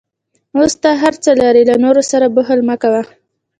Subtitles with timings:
[0.57, 3.01] اوس ته هر څه لرې، له نورو سره بخل مه کوه.